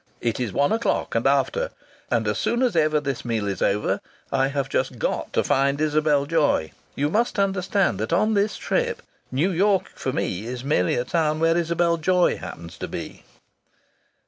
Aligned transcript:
It 0.19 0.39
is 0.39 0.51
one 0.51 0.71
o'clock 0.71 1.13
and 1.13 1.27
after, 1.27 1.69
and 2.09 2.27
as 2.27 2.39
soon 2.39 2.63
as 2.63 2.75
ever 2.75 2.99
this 2.99 3.23
meal 3.23 3.47
is 3.47 3.61
over 3.61 4.01
I 4.31 4.47
have 4.47 4.67
just 4.67 4.97
got 4.97 5.31
to 5.33 5.43
find 5.43 5.79
Isabel 5.79 6.25
Joy. 6.25 6.71
You 6.95 7.07
must 7.11 7.37
understand 7.37 7.99
that 7.99 8.11
on 8.11 8.33
this 8.33 8.57
trip 8.57 9.03
New 9.31 9.51
York 9.51 9.89
for 9.93 10.11
me 10.11 10.47
is 10.47 10.63
merely 10.63 10.95
a 10.95 11.05
town 11.05 11.39
where 11.39 11.55
Isabel 11.55 11.97
Joy 11.97 12.37
happens 12.37 12.79
to 12.79 12.87
be." 12.87 13.25